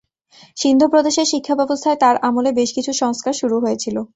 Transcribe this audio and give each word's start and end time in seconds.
সিন্ধ 0.57 0.81
প্রদেশের 0.93 1.27
শিক্ষাব্যবস্থায় 1.31 1.97
তাঁর 1.97 2.15
আমলে 2.27 2.51
বেশ 2.59 2.69
কিছু 2.77 2.91
সংস্কার 3.01 3.33
শুরু 3.33 3.55
হয়েছিল। 3.59 3.95